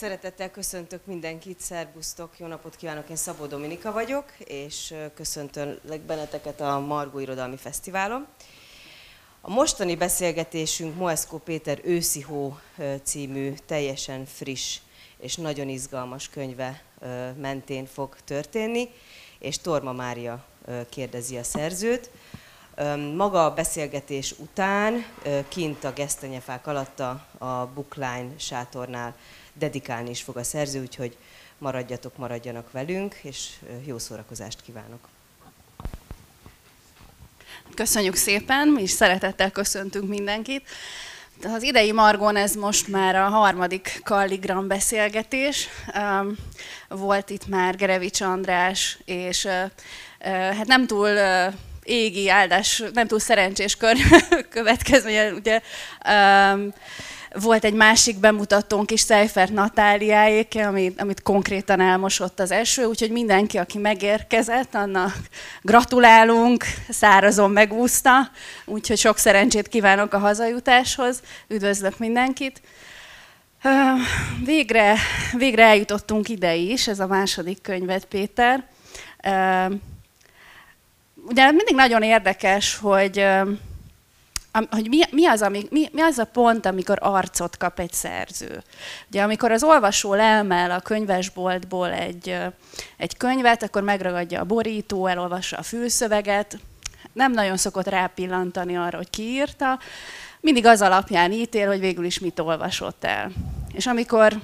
[0.00, 6.78] Szeretettel köszöntök mindenkit, szerbusztok, jó napot kívánok, én Szabó Dominika vagyok, és köszöntök benneteket a
[6.78, 8.26] Margó Irodalmi Fesztiválon.
[9.40, 12.58] A mostani beszélgetésünk Moeszkó Péter Őszi Hó
[13.02, 14.78] című teljesen friss
[15.18, 16.82] és nagyon izgalmas könyve
[17.36, 18.88] mentén fog történni,
[19.38, 20.44] és Torma Mária
[20.88, 22.10] kérdezi a szerzőt.
[23.16, 25.04] Maga a beszélgetés után
[25.48, 27.00] kint a gesztenyefák alatt
[27.38, 29.14] a Bookline sátornál
[29.52, 31.16] dedikálni is fog a szerző, úgyhogy
[31.58, 33.48] maradjatok, maradjanak velünk, és
[33.84, 35.08] jó szórakozást kívánok!
[37.74, 40.68] Köszönjük szépen, mi is szeretettel köszöntünk mindenkit.
[41.42, 45.68] Az idei Margon ez most már a harmadik Kalligram beszélgetés.
[46.88, 49.46] Volt itt már Gerevics András, és
[50.18, 51.08] hát nem túl
[51.82, 53.96] égi áldás, nem túl szerencsés kör
[54.48, 55.60] következménye, ugye
[57.32, 63.58] volt egy másik bemutatónk is, Seifert Natáliáék, amit, amit konkrétan elmosott az eső, úgyhogy mindenki,
[63.58, 65.16] aki megérkezett, annak
[65.62, 68.30] gratulálunk, szárazon megúszta,
[68.64, 72.60] úgyhogy sok szerencsét kívánok a hazajutáshoz, üdvözlök mindenkit.
[74.44, 74.96] Végre,
[75.36, 78.64] végre eljutottunk ide is, ez a második könyvet, Péter.
[81.14, 83.26] Ugye mindig nagyon érdekes, hogy
[84.52, 88.62] hogy mi, mi, az, ami, mi, mi az a pont, amikor arcot kap egy szerző.
[89.08, 92.36] Ugye amikor az olvasó elmel a könyvesboltból egy,
[92.96, 96.58] egy könyvet, akkor megragadja a borító, elolvassa a fülszöveget,
[97.12, 99.78] nem nagyon szokott rápillantani arra, hogy ki írta,
[100.40, 103.30] mindig az alapján ítél, hogy végül is mit olvasott el.
[103.72, 104.40] És amikor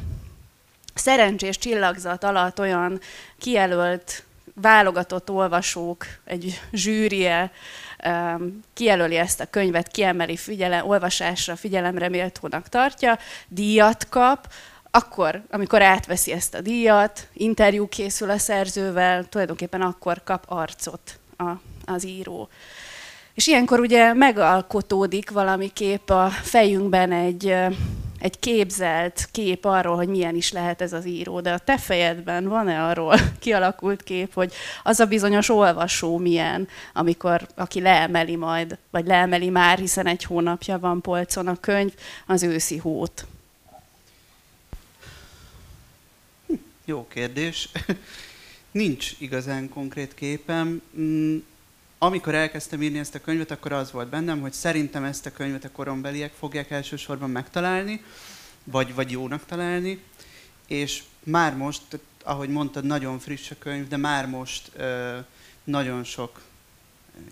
[0.94, 3.00] szerencsés csillagzat alatt olyan
[3.38, 4.24] kijelölt,
[4.60, 7.50] válogatott olvasók, egy zsűrie
[8.74, 13.18] kijelöli ezt a könyvet, kiemeli figyelem, olvasásra, figyelemre méltónak tartja,
[13.48, 14.52] díjat kap,
[14.90, 21.50] akkor, amikor átveszi ezt a díjat, interjú készül a szerzővel, tulajdonképpen akkor kap arcot a,
[21.84, 22.48] az író.
[23.34, 27.54] És ilyenkor ugye megalkotódik valamiképp a fejünkben egy,
[28.18, 32.48] egy képzelt kép arról, hogy milyen is lehet ez az író, de a te fejedben
[32.48, 39.06] van-e arról kialakult kép, hogy az a bizonyos olvasó milyen, amikor aki leemeli majd, vagy
[39.06, 41.94] leemeli már, hiszen egy hónapja van polcon a könyv,
[42.26, 43.26] az őszi hót?
[46.84, 47.68] Jó kérdés.
[48.70, 50.82] Nincs igazán konkrét képem.
[52.06, 55.64] Amikor elkezdtem írni ezt a könyvet, akkor az volt bennem, hogy szerintem ezt a könyvet
[55.64, 58.04] a korombeliek fogják elsősorban megtalálni,
[58.64, 60.02] vagy, vagy jónak találni,
[60.66, 61.82] és már most,
[62.24, 65.18] ahogy mondtad, nagyon friss a könyv, de már most ö,
[65.64, 66.40] nagyon sok,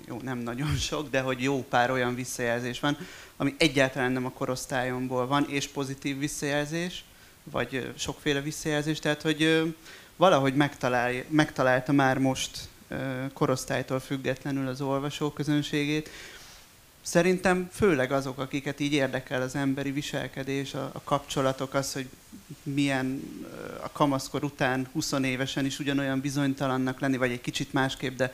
[0.07, 2.97] jó, nem nagyon sok, de hogy jó pár olyan visszajelzés van,
[3.37, 7.05] ami egyáltalán nem a korosztályomból van, és pozitív visszajelzés,
[7.45, 9.67] vagy sokféle visszajelzés, tehát hogy ö,
[10.17, 12.69] valahogy megtalál, megtalálta már most
[13.33, 16.11] korosztálytól függetlenül az olvasó közönségét.
[17.03, 22.09] Szerintem főleg azok, akiket így érdekel az emberi viselkedés, a, a kapcsolatok, az, hogy
[22.63, 23.23] milyen
[23.83, 28.33] a kamaszkor után 20 évesen is ugyanolyan bizonytalannak lenni, vagy egy kicsit másképp, de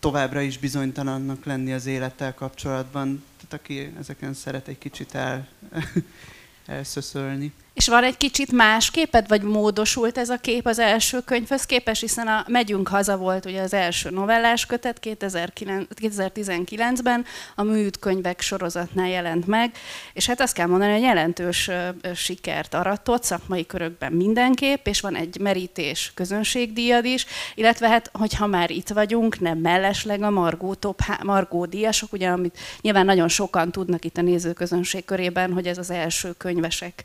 [0.00, 3.24] továbbra is bizonytalannak lenni az élettel kapcsolatban.
[3.36, 5.48] Tehát aki ezeken szeret egy kicsit el,
[6.66, 7.52] elszöszölni.
[7.76, 12.00] És van egy kicsit más képed, vagy módosult ez a kép az első könyvhöz képest,
[12.00, 19.08] hiszen a Megyünk haza volt ugye az első novellás kötet 2019-ben, a műt könyvek sorozatnál
[19.08, 19.70] jelent meg,
[20.12, 21.70] és hát azt kell mondani, hogy jelentős
[22.14, 28.70] sikert aratott szakmai körökben mindenképp, és van egy merítés közönségdíjad is, illetve hát, hogyha már
[28.70, 34.04] itt vagyunk, nem mellesleg a Margó, top, Margó díjasok, ugye, amit nyilván nagyon sokan tudnak
[34.04, 37.04] itt a nézőközönség körében, hogy ez az első könyvesek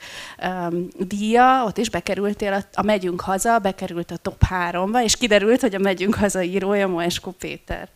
[0.69, 5.61] um, díja, ott is bekerültél, a, a Megyünk Haza bekerült a top 3-ba, és kiderült,
[5.61, 7.87] hogy a Megyünk Haza írója Moesko Péter.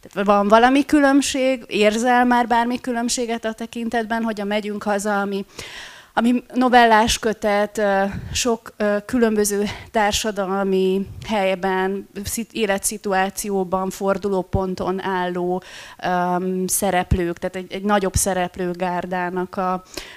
[0.00, 5.44] Tehát van valami különbség, érzel már bármi különbséget a tekintetben, hogy a Megyünk Haza, ami
[6.18, 7.82] ami novellás kötet,
[8.32, 8.74] sok
[9.04, 12.08] különböző társadalmi helyben,
[12.52, 15.62] életszituációban, fordulóponton álló
[16.66, 19.72] szereplők, tehát egy, egy nagyobb szereplőgárdának a,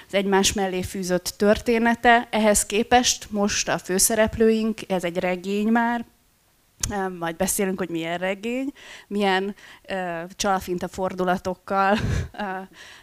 [0.06, 2.28] az egymás mellé fűzött története.
[2.30, 6.04] Ehhez képest most a főszereplőink, ez egy regény már,
[7.18, 8.72] majd beszélünk, hogy milyen regény,
[9.06, 9.54] milyen
[9.88, 11.98] uh, csalfinta fordulatokkal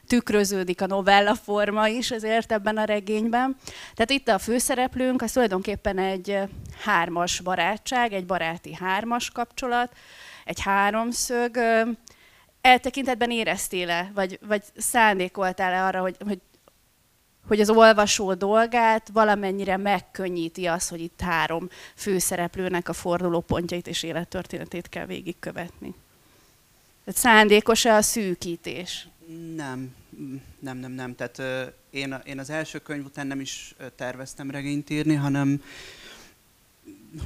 [0.07, 3.55] tükröződik a novella forma is ezért ebben a regényben.
[3.93, 6.39] Tehát itt a főszereplőnk, az tulajdonképpen egy
[6.83, 9.91] hármas barátság, egy baráti hármas kapcsolat,
[10.45, 11.57] egy háromszög.
[12.61, 16.39] Eltekintetben éreztél-e, vagy, vagy szándékoltál-e arra, hogy, hogy
[17.47, 24.89] hogy az olvasó dolgát valamennyire megkönnyíti az, hogy itt három főszereplőnek a fordulópontjait és élettörténetét
[24.89, 25.93] kell végigkövetni.
[27.05, 29.07] Tehát szándékos-e a szűkítés?
[29.55, 29.95] Nem,
[30.59, 31.15] nem, nem, nem.
[31.15, 35.61] Tehát én, én az első könyv után nem is terveztem regényt írni, hanem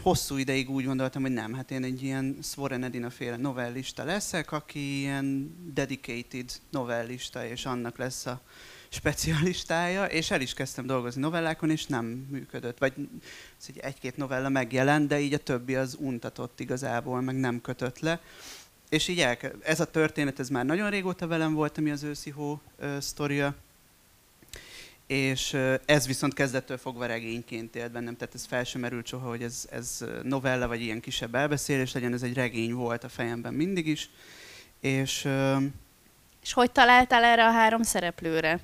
[0.02, 4.52] hosszú ideig úgy gondoltam, hogy nem, hát én egy ilyen Svoren Edina féle novellista leszek,
[4.52, 8.42] aki ilyen dedicated novellista, és annak lesz a
[8.90, 12.78] specialistája, és el is kezdtem dolgozni novellákon, és nem működött.
[12.78, 12.94] Vagy
[13.76, 18.22] egy-két novella megjelent, de így a többi az untatott igazából, meg nem kötött le.
[18.92, 22.30] És így el, ez a történet, ez már nagyon régóta velem volt, ami az őszi
[22.30, 23.56] hó uh, sztoria,
[25.08, 29.44] és ez viszont kezdettől fogva regényként élt bennem, tehát ez fel sem merült soha, hogy
[29.44, 33.88] ez, ez novella vagy ilyen kisebb elbeszélés legyen, ez egy regény volt a fejemben mindig
[33.88, 34.10] is.
[34.80, 35.28] És,
[36.42, 38.60] és hogy találtál erre a három szereplőre?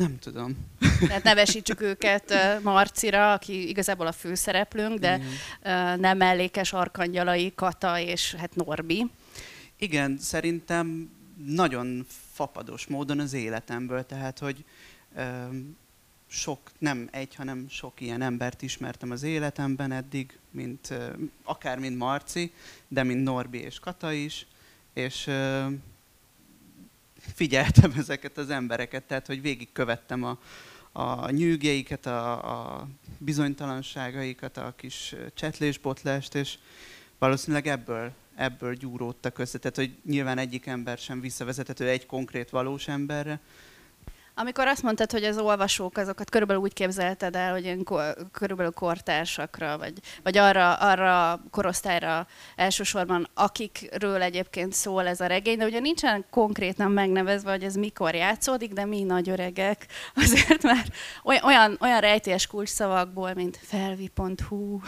[0.00, 0.56] Nem tudom.
[1.00, 5.20] Tehát nevesítsük őket Marcira, aki igazából a főszereplőnk, de
[5.96, 9.10] nem mellékes arkangyalai, Kata és hát Norbi.
[9.76, 11.10] Igen, szerintem
[11.46, 14.64] nagyon fapados módon az életemből, tehát hogy
[16.26, 20.94] sok, nem egy, hanem sok ilyen embert ismertem az életemben eddig, mint,
[21.44, 22.52] akár mint Marci,
[22.88, 24.46] de mint Norbi és Kata is,
[24.92, 25.30] és
[27.34, 30.38] figyeltem ezeket az embereket, tehát hogy végigkövettem a,
[30.92, 32.88] a nyűgjeiket, a, a
[33.18, 36.58] bizonytalanságaikat, a kis csetlésbotlást, és
[37.18, 39.58] valószínűleg ebből ebből gyúródtak össze.
[39.58, 43.40] Tehát, hogy nyilván egyik ember sem visszavezethető egy konkrét valós emberre.
[44.40, 47.86] Amikor azt mondtad, hogy az olvasók azokat körülbelül úgy képzelted el, hogy ilyen
[48.32, 49.92] körülbelül kortársakra, vagy,
[50.22, 52.26] vagy arra, arra korosztályra
[52.56, 58.14] elsősorban, akikről egyébként szól ez a regény, de ugye nincsen konkrétan megnevezve, hogy ez mikor
[58.14, 60.84] játszódik, de mi nagy öregek, azért már
[61.42, 64.80] olyan, olyan rejtélyes kulcsszavakból, mint felvi.hu,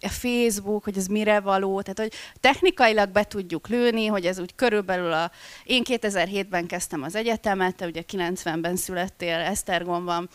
[0.00, 4.54] a Facebook, hogy ez mire való, tehát hogy technikailag be tudjuk lőni, hogy ez úgy
[4.54, 5.30] körülbelül a...
[5.64, 10.28] Én 2007-ben kezdtem az egyetemet, te ugye 90-ben születtél Esztergomban,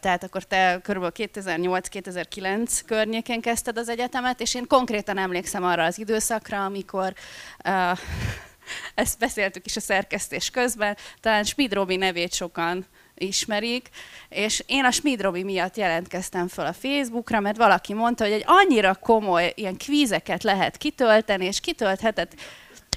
[0.00, 5.98] tehát akkor te körülbelül 2008-2009 környékén kezdted az egyetemet, és én konkrétan emlékszem arra az
[5.98, 7.12] időszakra, amikor
[8.94, 12.86] ezt beszéltük is a szerkesztés közben, talán Schmid Robi nevét sokan
[13.22, 13.88] ismerik,
[14.28, 18.44] és én a Schmid Robi miatt jelentkeztem fel a Facebookra, mert valaki mondta, hogy egy
[18.46, 22.28] annyira komoly ilyen kvízeket lehet kitölteni, és kitöltheted,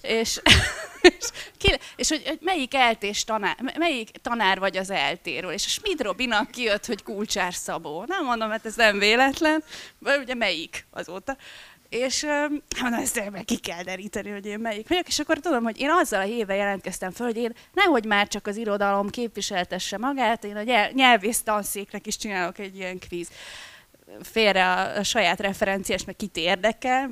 [0.02, 0.42] és,
[1.20, 5.70] és, ki, és hogy, hogy melyik eltés tanár, melyik tanár vagy az eltéről, és a
[5.70, 8.04] Schmid Robinak kijött, hogy Kulcsár Szabó.
[8.08, 9.64] Nem mondom, mert ez nem véletlen,
[10.00, 11.38] vagy ugye melyik azóta
[11.96, 12.50] és hát
[12.82, 16.20] mondom, ezt ki kell deríteni, hogy én melyik vagyok, és akkor tudom, hogy én azzal
[16.20, 20.90] a híve jelentkeztem föl, hogy én nehogy már csak az irodalom képviseltesse magát, én a
[20.94, 23.30] nyelvész tanszéknek is csinálok egy ilyen kvíz.
[24.22, 27.12] Félre a, a saját referenciás, meg kit érdekel.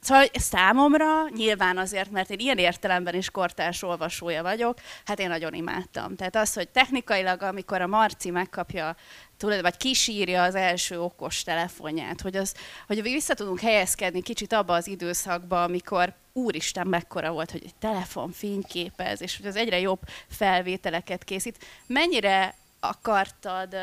[0.00, 5.54] Szóval számomra nyilván azért, mert én ilyen értelemben is kortárs olvasója vagyok, hát én nagyon
[5.54, 6.16] imádtam.
[6.16, 8.96] Tehát az, hogy technikailag, amikor a Marci megkapja,
[9.40, 12.54] vagy kisírja az első okos telefonját, hogy, az,
[12.86, 18.32] hogy vissza tudunk helyezkedni kicsit abba az időszakba, amikor úristen mekkora volt, hogy egy telefon
[18.32, 21.64] fényképez, és hogy az egyre jobb felvételeket készít.
[21.86, 23.76] Mennyire akartad,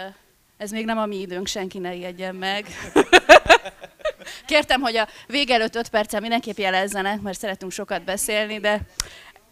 [0.57, 2.65] ez még nem a mi időnk, senki ne ijedjen meg.
[4.45, 8.81] Kértem, hogy a vége előtt öt percen mindenképp jelezzenek, mert szeretünk sokat beszélni, de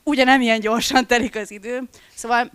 [0.04, 1.82] ugye nem ilyen gyorsan telik az idő.
[2.14, 2.52] Szóval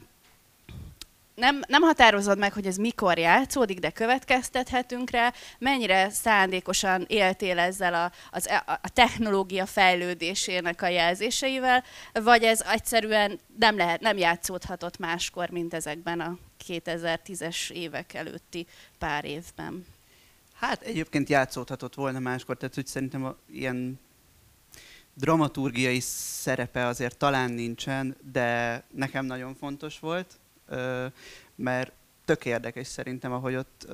[1.40, 7.94] nem, nem határozod meg, hogy ez mikor játszódik, de következtethetünk rá, mennyire szándékosan éltél ezzel
[7.94, 14.98] a, az, e, a technológia fejlődésének a jelzéseivel, vagy ez egyszerűen nem, lehet, nem játszódhatott
[14.98, 18.66] máskor, mint ezekben a 2010-es évek előtti
[18.98, 19.86] pár évben.
[20.54, 24.00] Hát egyébként játszódhatott volna máskor, tehát hogy szerintem a, ilyen
[25.14, 30.39] dramaturgiai szerepe azért talán nincsen, de nekem nagyon fontos volt,
[31.54, 31.92] mert
[32.24, 33.86] tök érdekes szerintem, ahogy ott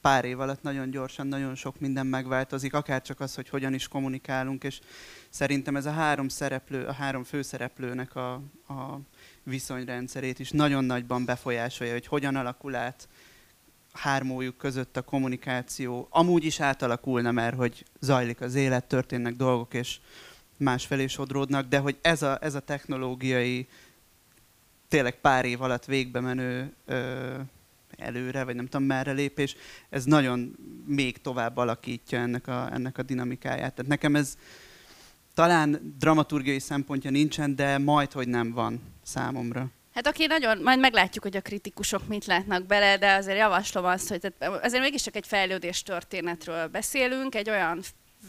[0.00, 3.88] pár év alatt nagyon gyorsan, nagyon sok minden megváltozik, akár csak az, hogy hogyan is
[3.88, 4.80] kommunikálunk, és
[5.28, 8.32] szerintem ez a három szereplő, a három főszereplőnek a,
[8.68, 9.00] a
[9.42, 13.08] viszonyrendszerét is nagyon nagyban befolyásolja, hogy hogyan alakul át
[13.92, 16.06] hármójuk között a kommunikáció.
[16.10, 19.98] Amúgy is átalakulna, mert hogy zajlik az élet, történnek dolgok, és
[20.56, 23.68] másfelé sodródnak, de hogy ez a, ez a technológiai,
[24.92, 27.34] tényleg pár év alatt végbe menő ö,
[27.96, 29.56] előre, vagy nem tudom merre lépés,
[29.90, 30.56] ez nagyon
[30.86, 33.74] még tovább alakítja ennek a, ennek a dinamikáját.
[33.74, 34.36] Tehát nekem ez,
[35.34, 39.70] talán dramaturgiai szempontja nincsen, de majd, hogy nem van számomra.
[39.94, 44.08] Hát oké, nagyon, majd meglátjuk, hogy a kritikusok mit látnak bele, de azért javaslom azt,
[44.08, 47.80] hogy tehát azért mégiscsak egy fejlődés történetről beszélünk, egy olyan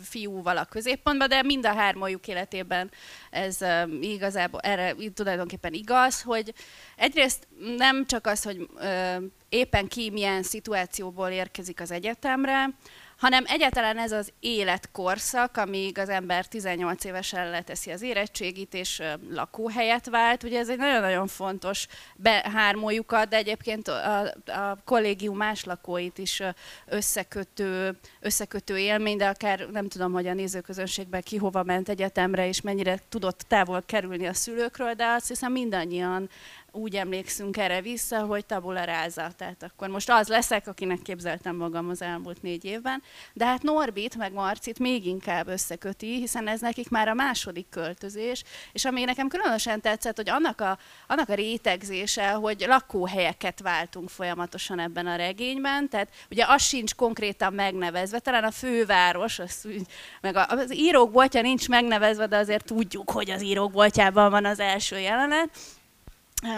[0.03, 2.91] fiúval a középpontban, de mind a hármójuk életében
[3.29, 6.53] ez uh, igazából erre tulajdonképpen igaz, hogy
[6.95, 7.47] egyrészt
[7.77, 12.69] nem csak az, hogy uh, éppen ki milyen szituációból érkezik az egyetemre,
[13.17, 20.10] hanem egyáltalán ez az életkorszak, amíg az ember 18 évesen leteszi az érettségit, és lakóhelyet
[20.10, 20.43] vált.
[20.43, 21.88] Ugye ez egy nagyon-nagyon fontos
[22.53, 26.41] hármójukat, de egyébként a, a kollégium más lakóit is
[26.86, 32.62] összekötő, összekötő élmény, de akár nem tudom, hogy a nézőközönségben ki hova ment egyetemre, és
[32.62, 36.29] mennyire tudott távol kerülni a szülőkről, de azt hiszem mindannyian
[36.74, 39.32] úgy emlékszünk erre vissza, hogy tabula ráza.
[39.38, 43.03] Tehát akkor most az leszek, akinek képzeltem magam az elmúlt négy évben.
[43.34, 48.44] De hát Norbit meg Marcit még inkább összeköti, hiszen ez nekik már a második költözés,
[48.72, 50.77] és ami nekem különösen tetszett, hogy annak a,
[51.08, 57.53] annak a rétegzése, hogy lakóhelyeket váltunk folyamatosan ebben a regényben, tehát ugye az sincs konkrétan
[57.53, 59.68] megnevezve, talán a főváros, az,
[60.22, 64.60] meg az írók boltja nincs megnevezve, de azért tudjuk, hogy az írók boltjában van az
[64.60, 65.50] első jelenet,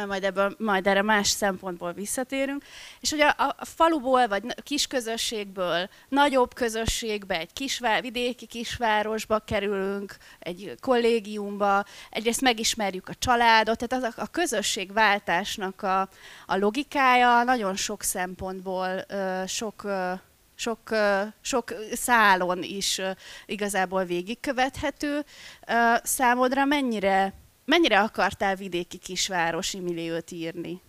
[0.07, 2.63] majd, ebből, majd erre más szempontból visszatérünk.
[2.99, 10.75] És hogy a, a faluból, vagy kisközösségből nagyobb közösségbe, egy kisvá, vidéki kisvárosba kerülünk, egy
[10.81, 16.01] kollégiumba, egyrészt megismerjük a családot, tehát az a, a közösségváltásnak a,
[16.45, 19.05] a logikája nagyon sok szempontból
[19.47, 19.87] sok
[20.57, 20.89] sok,
[21.41, 23.01] sok szálon is
[23.45, 25.25] igazából végigkövethető.
[26.03, 27.33] Számodra mennyire
[27.65, 30.81] mennyire akartál vidéki kisvárosi milliót írni?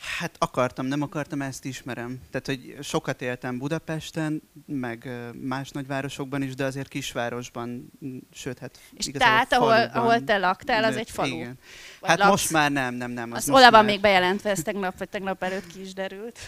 [0.00, 2.20] Hát akartam, nem akartam, ezt ismerem.
[2.30, 5.08] Tehát, hogy sokat éltem Budapesten, meg
[5.40, 7.90] más nagyvárosokban is, de azért kisvárosban,
[8.32, 11.34] sőt, hát És tehát, ahol, ahol te laktál, az egy falu?
[11.34, 11.58] Igen.
[12.02, 12.30] hát laksz?
[12.30, 13.32] most már nem, nem, nem.
[13.32, 13.84] Az, az oda van már...
[13.84, 16.38] még bejelentve, ez tegnap vagy tegnap előtt ki is derült.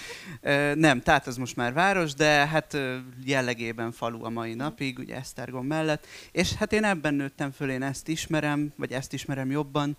[0.74, 2.76] nem, tehát az most már város, de hát
[3.24, 6.06] jellegében falu a mai napig, ugye Esztergom mellett.
[6.32, 9.96] És hát én ebben nőttem föl, én ezt ismerem, vagy ezt ismerem jobban.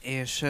[0.00, 0.44] És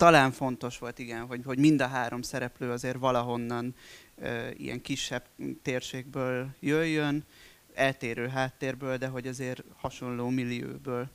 [0.00, 3.74] talán fontos volt, igen, hogy, hogy mind a három szereplő azért valahonnan
[4.22, 5.24] e, ilyen kisebb
[5.62, 7.24] térségből jöjjön,
[7.74, 11.08] eltérő háttérből, de hogy azért hasonló millióből.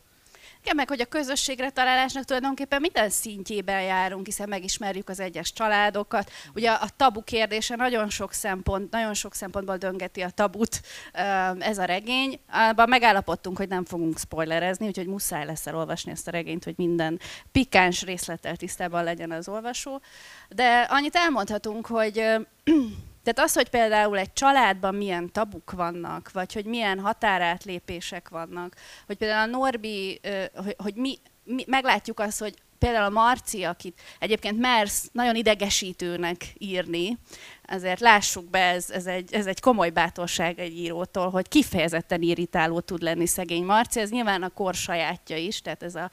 [0.61, 6.31] Igen, meg hogy a közösségre találásnak tulajdonképpen minden szintjében járunk, hiszen megismerjük az egyes családokat.
[6.55, 10.81] Ugye a tabu kérdése nagyon sok szempont, nagyon sok szempontból döngeti a tabut
[11.59, 12.39] ez a regény.
[12.51, 17.19] Abban megállapodtunk, hogy nem fogunk spoilerezni, úgyhogy muszáj lesz elolvasni ezt a regényt, hogy minden
[17.51, 20.01] pikáns részlettel tisztában legyen az olvasó.
[20.49, 22.23] De annyit elmondhatunk, hogy
[23.25, 29.17] tehát az, hogy például egy családban milyen tabuk vannak, vagy hogy milyen határátlépések vannak, hogy
[29.17, 30.21] például a Norbi,
[30.53, 32.53] hogy, hogy mi, mi meglátjuk azt, hogy
[32.85, 37.17] például a Marci, akit egyébként mersz nagyon idegesítőnek írni,
[37.65, 42.79] ezért lássuk be, ez, ez, egy, ez egy komoly bátorság egy írótól, hogy kifejezetten irritáló
[42.79, 43.99] tud lenni szegény Marci.
[43.99, 46.09] Ez nyilván a kor sajátja is, tehát ez a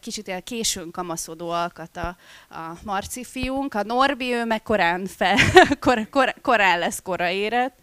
[0.00, 2.16] kicsit ilyen későn kamaszodó alkat a,
[2.50, 3.74] a Marci fiunk.
[3.74, 5.36] A Norbi, ő meg korán, fel,
[5.80, 7.78] kor, kor, korán lesz koraérett.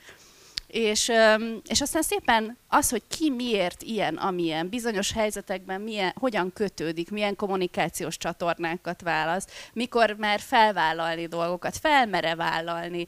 [0.72, 1.12] És,
[1.68, 7.36] és aztán szépen az, hogy ki miért ilyen, amilyen, bizonyos helyzetekben milyen, hogyan kötődik, milyen
[7.36, 13.08] kommunikációs csatornákat választ, mikor mer felvállalni dolgokat, felmere vállalni,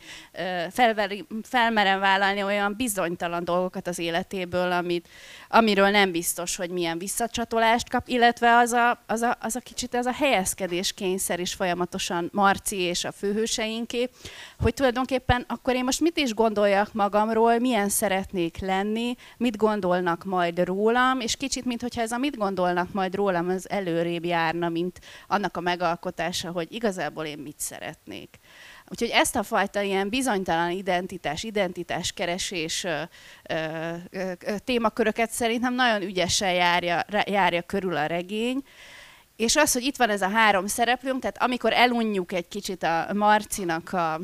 [0.71, 5.07] felveri, felmerem vállalni olyan bizonytalan dolgokat az életéből, amit,
[5.49, 9.95] amiről nem biztos, hogy milyen visszacsatolást kap, illetve az a, az a, az a kicsit
[9.95, 14.09] ez a helyezkedés kényszer is folyamatosan Marci és a főhőseinké,
[14.59, 20.63] hogy tulajdonképpen akkor én most mit is gondoljak magamról, milyen szeretnék lenni, mit gondolnak majd
[20.65, 25.57] rólam, és kicsit, mintha ez a mit gondolnak majd rólam, az előrébb járna, mint annak
[25.57, 28.39] a megalkotása, hogy igazából én mit szeretnék.
[28.89, 33.01] Úgyhogy ezt a fajta ilyen bizonytalan identitás, identitás keresés ö,
[33.49, 38.63] ö, ö, témaköröket szerintem nagyon ügyesen járja, járja körül a regény.
[39.35, 43.07] És az, hogy itt van ez a három szereplőnk, tehát amikor elunjuk egy kicsit a
[43.13, 44.19] Marcinak a,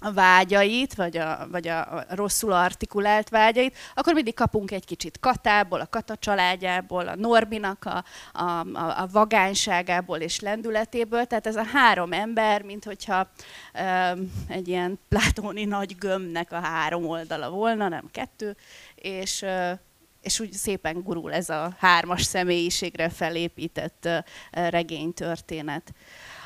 [0.00, 5.80] a vágyait, vagy a, vagy a rosszul artikulált vágyait, akkor mindig kapunk egy kicsit Katából,
[5.80, 11.24] a Kata családjából, a Norbinak a, a, a, a vagányságából és lendületéből.
[11.24, 13.28] Tehát ez a három ember, mint hogyha
[13.74, 18.56] um, egy ilyen platóni nagy gömbnek a három oldala volna, nem kettő,
[18.94, 19.78] és uh,
[20.20, 25.92] és úgy szépen gurul ez a hármas személyiségre felépített uh, regénytörténet.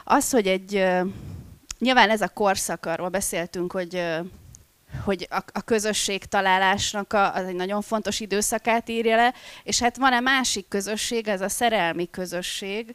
[0.05, 1.09] Az, hogy egy uh,
[1.85, 4.05] Nyilván ez a korszak, arról beszéltünk, hogy
[5.05, 9.97] hogy a, a közösség találásnak a, az egy nagyon fontos időszakát írja le, és hát
[9.97, 12.95] van-e másik közösség, ez a szerelmi közösség,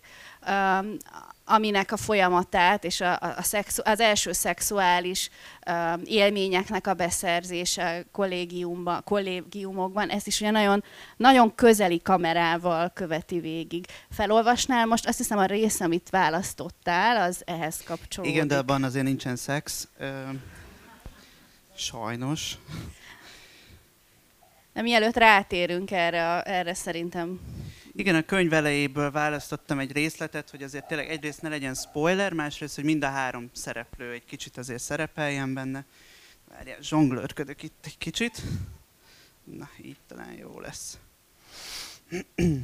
[1.49, 5.29] aminek a folyamatát és a, a, a szexu, az első szexuális
[5.69, 10.83] um, élményeknek a beszerzése kollégiumban, kollégiumokban, ezt is ugye nagyon,
[11.17, 13.85] nagyon közeli kamerával követi végig.
[14.09, 18.35] Felolvasnál most azt hiszem a rész, amit választottál, az ehhez kapcsolódik.
[18.35, 19.87] Igen, de abban azért nincsen szex.
[21.75, 22.57] Sajnos.
[24.73, 27.39] De mielőtt rátérünk erre, erre szerintem...
[27.99, 32.75] Igen, a könyv elejéből választottam egy részletet, hogy azért tényleg egyrészt ne legyen spoiler, másrészt,
[32.75, 35.85] hogy mind a három szereplő egy kicsit azért szerepeljen benne.
[36.49, 38.41] Várjál, zsonglőrködök itt egy kicsit.
[39.43, 40.97] Na, így talán jó lesz.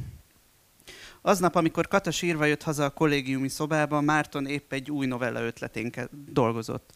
[1.22, 5.92] Aznap, amikor Kata sírva jött haza a kollégiumi szobába, Márton épp egy új novella ötletén
[6.10, 6.90] dolgozott.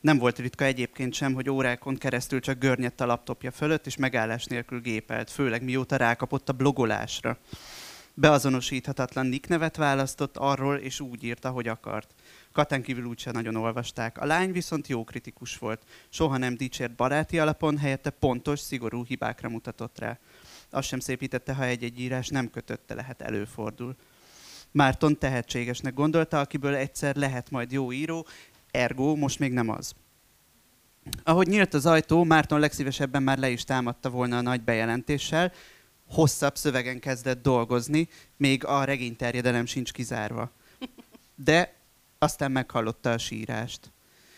[0.00, 4.44] Nem volt ritka egyébként sem, hogy órákon keresztül csak görnyedt a laptopja fölött, és megállás
[4.44, 7.38] nélkül gépelt, főleg mióta rákapott a blogolásra.
[8.14, 12.14] Beazonosíthatatlan nick nevet választott arról, és úgy írta, hogy akart.
[12.52, 14.18] Katán kívül úgyse nagyon olvasták.
[14.18, 15.82] A lány viszont jó kritikus volt.
[16.08, 20.18] Soha nem dicsért baráti alapon, helyette pontos, szigorú hibákra mutatott rá.
[20.70, 23.96] Azt sem szépítette, ha egy-egy írás nem kötötte lehet, előfordul.
[24.70, 28.26] Márton tehetségesnek gondolta, akiből egyszer lehet majd jó író,
[28.70, 29.94] ergo most még nem az.
[31.22, 35.52] Ahogy nyílt az ajtó, Márton legszívesebben már le is támadta volna a nagy bejelentéssel,
[36.08, 40.50] hosszabb szövegen kezdett dolgozni, még a regényterjedelem sincs kizárva.
[41.34, 41.74] De
[42.18, 43.92] aztán meghallotta a sírást.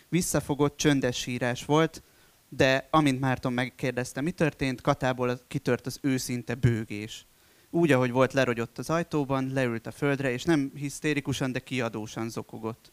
[0.08, 2.02] Visszafogott, csöndes sírás volt,
[2.48, 7.26] de amint Márton megkérdezte, mi történt, Katából kitört az őszinte bőgés.
[7.70, 12.90] Úgy, ahogy volt, lerogyott az ajtóban, leült a földre, és nem hisztérikusan, de kiadósan zokogott.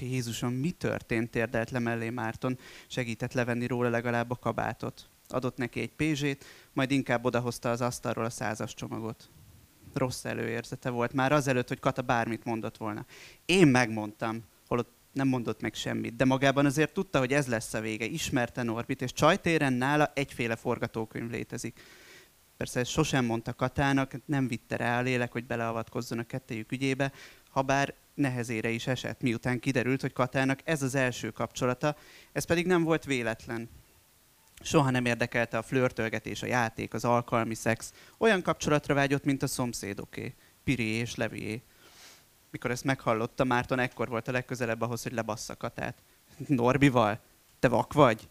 [0.00, 1.30] Jézusom, mi történt?
[1.30, 5.08] térdelt le mellé Márton, segített levenni róla legalább a kabátot.
[5.32, 9.28] Adott neki egy pézsét, majd inkább odahozta az asztalról a százas csomagot.
[9.94, 13.06] Rossz előérzete volt már azelőtt, hogy Kata bármit mondott volna.
[13.46, 17.80] Én megmondtam, holott nem mondott meg semmit, de magában azért tudta, hogy ez lesz a
[17.80, 18.04] vége.
[18.04, 21.80] Ismerte Norbit, és csajtéren nála egyféle forgatókönyv létezik.
[22.56, 27.12] Persze ezt sosem mondta Katának, nem vitte rá a lélek, hogy beleavatkozzon a kettejük ügyébe,
[27.50, 31.96] ha bár nehezére is esett, miután kiderült, hogy Katának ez az első kapcsolata,
[32.32, 33.68] ez pedig nem volt véletlen.
[34.62, 37.92] Soha nem érdekelte a flörtölgetés, a játék, az alkalmi szex.
[38.18, 41.62] Olyan kapcsolatra vágyott, mint a szomszédoké, Piri és Levié.
[42.50, 46.02] Mikor ezt meghallotta, Márton ekkor volt a legközelebb ahhoz, hogy lebassza Katát.
[46.46, 47.20] Norbival?
[47.58, 48.28] Te vak vagy?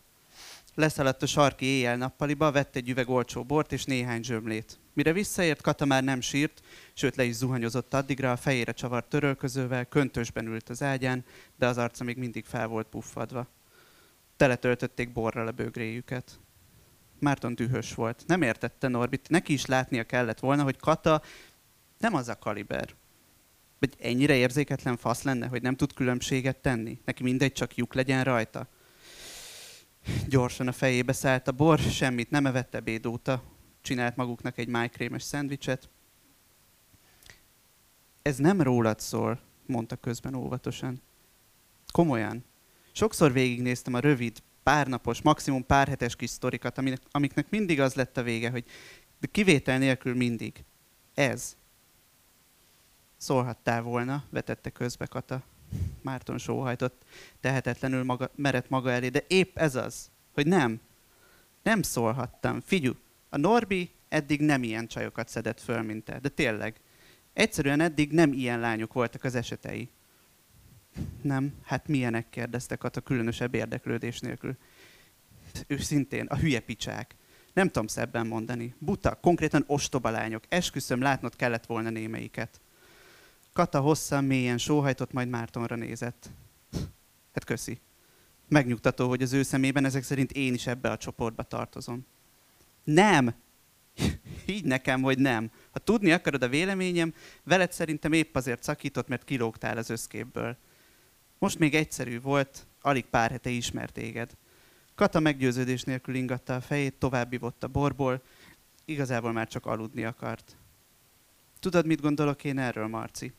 [0.75, 4.79] Leszaladt a sarki éjjel-nappaliba, vett egy üveg olcsó bort és néhány zsömlét.
[4.93, 6.61] Mire visszaért, Kata már nem sírt,
[6.93, 11.77] sőt le is zuhanyozott addigra, a fejére csavart törölközővel, köntösben ült az ágyán, de az
[11.77, 13.47] arca még mindig fel volt puffadva.
[14.41, 16.39] Teletöltötték borral a bögréjüket.
[17.19, 18.23] Márton dühös volt.
[18.27, 21.21] Nem értette Norbit, neki is látnia kellett volna, hogy Kata
[21.97, 22.95] nem az a kaliber.
[23.79, 27.01] Vagy ennyire érzéketlen fasz lenne, hogy nem tud különbséget tenni.
[27.05, 28.67] Neki mindegy, csak lyuk legyen rajta.
[30.27, 33.43] Gyorsan a fejébe szállt a bor, semmit nem evett ebéd óta.
[33.81, 35.89] Csinált maguknak egy májkrémes szendvicset.
[38.21, 41.01] Ez nem rólad szól, mondta közben óvatosan.
[41.91, 42.49] Komolyan.
[42.91, 48.23] Sokszor végignéztem a rövid, párnapos, maximum pár hetes kis sztorikat, amiknek mindig az lett a
[48.23, 48.65] vége, hogy
[49.19, 50.63] de kivétel nélkül mindig.
[51.13, 51.55] Ez.
[53.17, 55.43] Szólhattál volna, vetette közbe Kata.
[56.01, 57.03] Márton sóhajtott,
[57.39, 60.79] tehetetlenül maga, merett maga elé, de épp ez az, hogy nem.
[61.63, 62.61] Nem szólhattam.
[62.61, 62.95] Figyú,
[63.29, 66.79] a Norbi eddig nem ilyen csajokat szedett föl, mint te, de tényleg.
[67.33, 69.89] Egyszerűen eddig nem ilyen lányok voltak az esetei.
[71.21, 74.57] Nem, hát milyenek kérdeztek a különösebb érdeklődés nélkül.
[75.67, 77.15] Őszintén, a hülye picsák.
[77.53, 78.75] Nem tudom szebben mondani.
[78.77, 80.43] Buta, konkrétan ostoba lányok.
[80.49, 82.61] Esküszöm, látnod kellett volna némelyiket.
[83.53, 86.29] Kata hosszan, mélyen sóhajtott, majd Mártonra nézett.
[87.33, 87.79] Hát köszi.
[88.47, 92.05] Megnyugtató, hogy az ő szemében ezek szerint én is ebbe a csoportba tartozom.
[92.83, 93.33] Nem!
[94.45, 95.51] Így nekem, hogy nem.
[95.71, 100.57] Ha tudni akarod a véleményem, veled szerintem épp azért szakított, mert kilógtál az összképből.
[101.41, 104.31] Most még egyszerű volt, alig pár hete ismert téged.
[104.95, 108.21] Kata meggyőződés nélkül ingatta a fejét, további a borból,
[108.85, 110.55] igazából már csak aludni akart.
[111.59, 113.33] Tudod, mit gondolok én erről, Marci?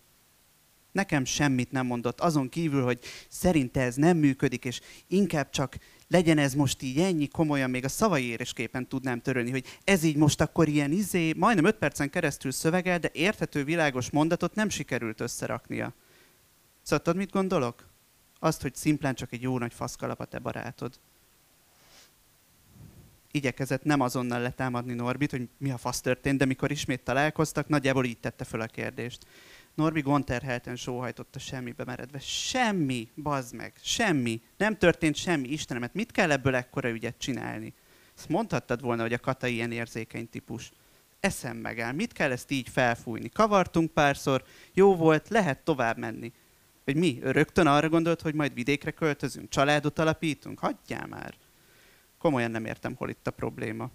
[0.92, 5.76] Nekem semmit nem mondott, azon kívül, hogy szerinte ez nem működik, és inkább csak
[6.08, 10.16] legyen ez most így ennyi, komolyan még a szavai éresképpen tudnám törölni, hogy ez így
[10.16, 15.20] most akkor ilyen izé, majdnem öt percen keresztül szövegel, de érthető, világos mondatot nem sikerült
[15.20, 15.94] összeraknia.
[16.82, 17.90] Szóval tudod, mit gondolok?
[18.44, 21.00] Azt, hogy szimplán csak egy jó nagy faszkalap a te barátod.
[23.30, 28.04] igyekezett nem azonnal letámadni Norbit, hogy mi a fasz történt, de mikor ismét találkoztak, nagyjából
[28.04, 29.26] így tette föl a kérdést.
[29.74, 32.18] Norbi gonterhelten sóhajtotta semmibe meredve.
[32.18, 34.42] Semmi, bazd meg, semmi.
[34.56, 37.74] Nem történt semmi, Istenemet, mit kell ebből ekkora ügyet csinálni?
[38.16, 40.72] Ezt mondhattad volna, hogy a Kata ilyen érzékeny típus.
[41.20, 43.28] Eszem megáll, mit kell ezt így felfújni?
[43.28, 46.32] Kavartunk párszor, jó volt, lehet tovább menni.
[46.84, 50.58] Hogy mi, rögtön arra gondolt, hogy majd vidékre költözünk, családot alapítunk?
[50.58, 51.34] Hagyjál már.
[52.18, 53.90] Komolyan nem értem, hol itt a probléma.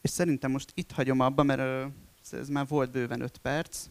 [0.00, 1.90] És szerintem most itt hagyom abba, mert
[2.30, 3.86] ez már volt bőven öt perc,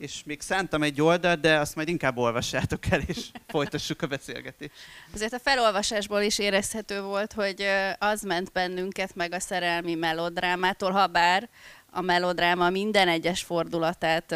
[0.00, 4.72] és még szántam egy oldalt, de azt majd inkább olvassátok el, és folytassuk a beszélgetést.
[5.14, 7.66] Azért a felolvasásból is érezhető volt, hogy
[7.98, 11.48] az ment bennünket meg a szerelmi melodrámától, ha bár
[11.90, 14.34] a melodráma minden egyes fordulatát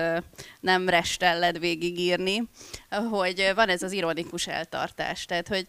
[0.61, 2.49] nem restelled végigírni,
[3.11, 5.25] hogy van ez az ironikus eltartás.
[5.25, 5.69] Tehát, hogy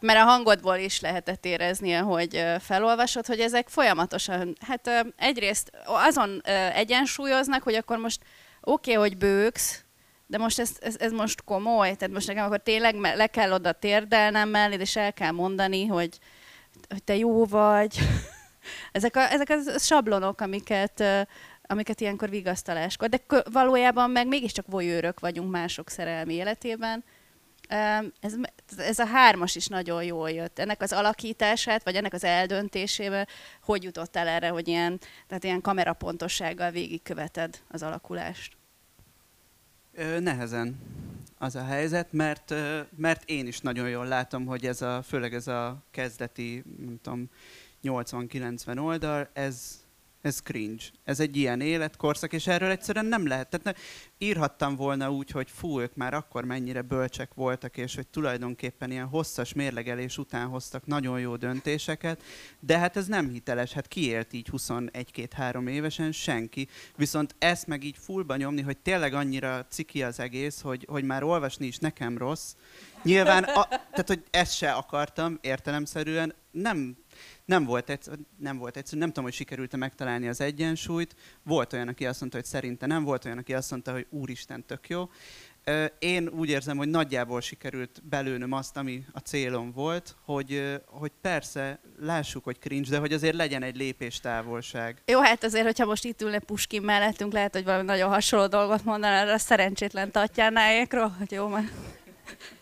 [0.00, 6.42] mert a hangodból is lehetett érezni, hogy felolvasod, hogy ezek folyamatosan, hát egyrészt azon
[6.74, 8.20] egyensúlyoznak, hogy akkor most
[8.60, 9.84] oké, okay, hogy bőksz,
[10.26, 13.72] de most ez, ez, ez most komoly, tehát most nekem akkor tényleg le kell oda
[13.72, 16.18] térdelnem mellé, és el kell mondani, hogy,
[16.88, 17.98] hogy te jó vagy.
[18.92, 21.04] Ezek, a, ezek a sablonok, amiket,
[21.62, 23.20] amiket ilyenkor vigasztaláskor, de
[23.52, 27.04] valójában meg mégiscsak voyőrök vagyunk mások szerelmi életében,
[28.20, 28.34] ez,
[28.76, 30.58] ez a hármas is nagyon jól jött.
[30.58, 33.26] Ennek az alakítását, vagy ennek az eldöntésével,
[33.62, 38.56] hogy jutott el erre, hogy ilyen, tehát ilyen kamerapontossággal végigköveted az alakulást?
[40.18, 40.76] Nehezen
[41.38, 42.54] az a helyzet, mert,
[42.96, 47.30] mert én is nagyon jól látom, hogy ez a, főleg ez a kezdeti, nem tudom,
[47.86, 49.84] 80-90 oldal, ez,
[50.26, 50.84] ez cringe.
[51.04, 53.48] Ez egy ilyen életkorszak, és erről egyszerűen nem lehet.
[53.48, 53.78] Tehát
[54.18, 59.06] írhattam volna úgy, hogy fú, ők már akkor mennyire bölcsek voltak, és hogy tulajdonképpen ilyen
[59.06, 62.22] hosszas mérlegelés után hoztak nagyon jó döntéseket,
[62.60, 66.68] de hát ez nem hiteles, hát kiélt így 21-2-3 évesen senki.
[66.96, 71.22] Viszont ezt meg így fullba nyomni, hogy tényleg annyira ciki az egész, hogy, hogy már
[71.22, 72.54] olvasni is nekem rossz.
[73.02, 76.96] Nyilván, a, tehát hogy ezt se akartam értelemszerűen, nem
[77.46, 81.14] nem volt, egyszerű, nem volt egyszerű, nem tudom, hogy sikerült-e megtalálni az egyensúlyt.
[81.42, 84.64] Volt olyan, aki azt mondta, hogy szerinte nem, volt olyan, aki azt mondta, hogy úristen,
[84.66, 85.10] tök jó.
[85.98, 91.80] Én úgy érzem, hogy nagyjából sikerült belőnöm azt, ami a célom volt, hogy, hogy persze
[92.00, 95.02] lássuk, hogy cringe, de hogy azért legyen egy lépéstávolság.
[95.06, 98.84] Jó, hát azért, hogyha most itt ülne Puskin mellettünk, lehet, hogy valami nagyon hasonló dolgot
[98.84, 101.66] mondaná a szerencsétlen Tatjánáékról, hogy jó, mert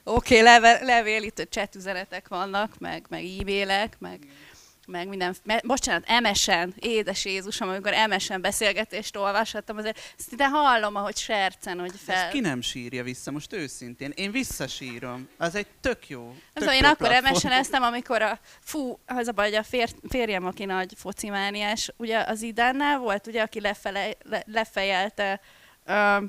[0.05, 4.18] oké, okay, levél, levél, itt chat üzenetek vannak, meg, meg e-mailek, meg...
[4.23, 4.53] Igen
[4.87, 11.79] meg minden, bocsánat, emesen, édes Jézusom, amikor emesen beszélgetést olvashattam, azért szinte hallom, ahogy sercen,
[11.79, 12.16] hogy fel...
[12.16, 14.12] Ezt ki nem sírja vissza, most őszintén.
[14.14, 15.29] Én visszasírom.
[15.37, 16.37] Az egy tök jó.
[16.53, 19.88] Tök jó én akkor emesen eztem, amikor a, fú, az a baj, hogy a fér,
[20.09, 25.40] férjem, aki nagy focimániás, ugye az Idánnál volt, ugye, aki lefele, le, lefejelte
[25.87, 26.25] uh,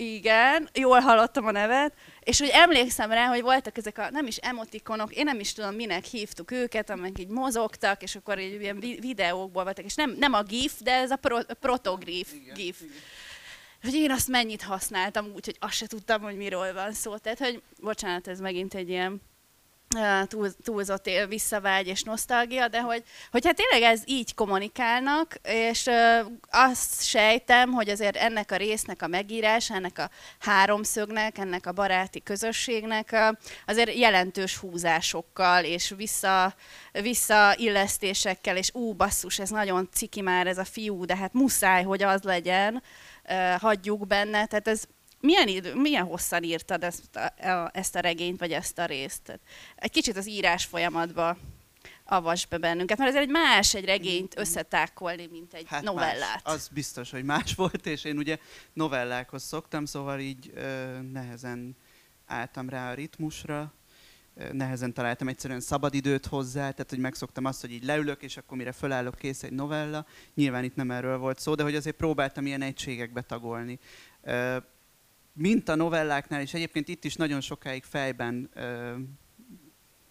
[0.00, 4.36] igen, jól hallottam a nevet, és hogy emlékszem rá, hogy voltak ezek a, nem is
[4.36, 8.80] emotikonok, én nem is tudom, minek hívtuk őket, amelyek így mozogtak, és akkor így ilyen
[8.80, 12.80] videókból voltak, és nem, nem a GIF, de ez a pro, protogrif GIF.
[12.80, 12.94] Igen.
[13.82, 17.16] Hogy én azt mennyit használtam, úgyhogy azt se tudtam, hogy miről van szó.
[17.16, 19.20] Tehát, hogy bocsánat, ez megint egy ilyen
[20.26, 25.90] túl, túlzott visszavágy és nosztalgia, de hogy, hogy hát tényleg ez így kommunikálnak, és
[26.50, 32.22] azt sejtem, hogy azért ennek a résznek a megírása, ennek a háromszögnek, ennek a baráti
[32.22, 33.16] közösségnek
[33.66, 36.54] azért jelentős húzásokkal és vissza,
[36.92, 42.02] visszaillesztésekkel, és ú, basszus, ez nagyon ciki már ez a fiú, de hát muszáj, hogy
[42.02, 42.82] az legyen,
[43.58, 44.84] hagyjuk benne, tehát ez
[45.20, 49.40] milyen, idő, milyen hosszan írtad ezt a, ezt a regényt, vagy ezt a részt?
[49.76, 51.36] Egy kicsit az írás folyamatba
[52.04, 56.44] avas be bennünket, mert azért egy más egy regényt összetákolni, mint egy hát novellát.
[56.44, 56.54] Más.
[56.54, 58.38] Az biztos, hogy más volt, és én ugye
[58.72, 61.76] novellákhoz szoktam, szóval így ö, nehezen
[62.26, 63.72] álltam rá a ritmusra,
[64.52, 68.72] nehezen találtam egyszerűen szabadidőt hozzá, tehát hogy megszoktam azt, hogy így leülök, és akkor mire
[68.72, 70.06] fölállok, kész egy novella.
[70.34, 73.78] Nyilván itt nem erről volt szó, de hogy azért próbáltam ilyen egységekbe tagolni
[75.32, 78.50] mint a novelláknál, és egyébként itt is nagyon sokáig fejben,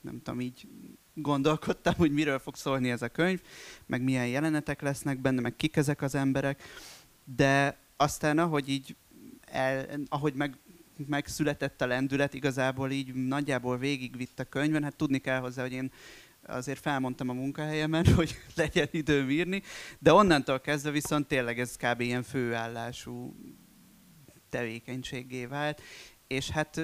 [0.02, 0.68] nem tudom, így
[1.14, 3.42] gondolkodtam, hogy miről fog szólni ez a könyv,
[3.86, 6.64] meg milyen jelenetek lesznek benne, meg kik ezek az emberek,
[7.36, 8.96] de aztán ahogy így,
[9.42, 10.58] el, ahogy meg,
[11.08, 15.92] megszületett a lendület, igazából így nagyjából végigvitt a könyvön, hát tudni kell hozzá, hogy én
[16.46, 19.62] azért felmondtam a munkahelyemen, hogy legyen időm írni,
[20.00, 22.02] de onnantól kezdve viszont tényleg ez kb.
[22.02, 23.36] ilyen főállású
[24.50, 25.82] tevékenységé vált,
[26.28, 26.82] és hát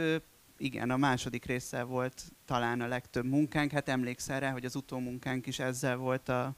[0.58, 3.72] igen, a második résszel volt talán a legtöbb munkánk.
[3.72, 6.56] Hát emlékszel rá, hogy az utómunkánk is ezzel volt a,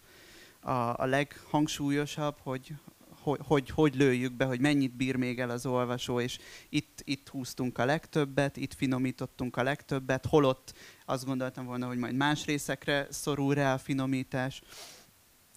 [0.60, 2.74] a, a leghangsúlyosabb, hogy,
[3.22, 6.40] hogy, hogy hogy lőjük be, hogy mennyit bír még el az olvasó, és
[6.70, 10.74] itt, itt húztunk a legtöbbet, itt finomítottunk a legtöbbet, holott
[11.06, 14.62] azt gondoltam volna, hogy majd más részekre szorul rá a finomítás.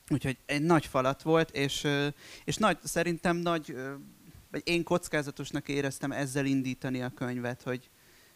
[0.08, 1.86] Úgyhogy egy nagy falat volt, és,
[2.44, 3.76] és nagy, szerintem nagy,
[4.50, 7.90] vagy én kockázatosnak éreztem ezzel indítani a könyvet, hogy,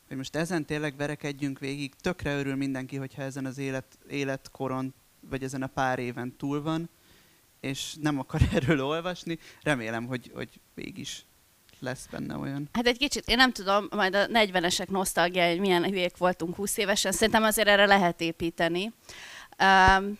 [0.09, 1.95] hogy most ezen tényleg verekedjünk végig.
[1.95, 6.89] Tökre örül mindenki, hogyha ezen az élet, életkoron, vagy ezen a pár éven túl van,
[7.61, 9.39] és nem akar erről olvasni.
[9.63, 11.25] Remélem, hogy, hogy mégis
[11.79, 12.69] lesz benne olyan.
[12.73, 16.77] Hát egy kicsit, én nem tudom, majd a 40-esek nosztalgia, hogy milyen hülyék voltunk 20
[16.77, 18.93] évesen, szerintem azért erre lehet építeni.
[19.59, 20.19] Um,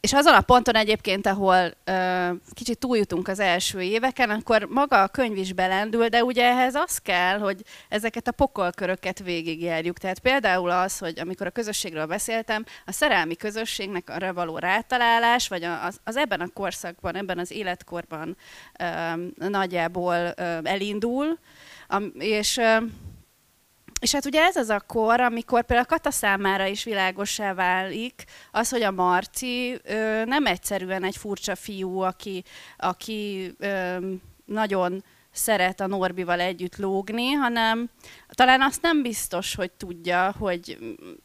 [0.00, 5.08] és azon a ponton egyébként, ahol ö, kicsit túljutunk az első éveken, akkor maga a
[5.08, 9.98] könyv is belendül, de ugye ehhez az kell, hogy ezeket a pokolköröket végigjárjuk.
[9.98, 15.64] Tehát például az, hogy amikor a közösségről beszéltem, a szerelmi közösségnek arra való rátalálás, vagy
[15.64, 18.36] az, az ebben a korszakban, ebben az életkorban
[18.78, 21.38] ö, nagyjából ö, elindul,
[22.18, 22.76] és ö,
[24.00, 28.68] és hát ugye ez az a kor, amikor például Kata számára is világosá válik az,
[28.68, 32.44] hogy a Marci ö, nem egyszerűen egy furcsa fiú, aki,
[32.76, 33.96] aki ö,
[34.44, 37.90] nagyon szeret a Norbival együtt lógni, hanem
[38.36, 40.78] talán azt nem biztos, hogy tudja, hogy,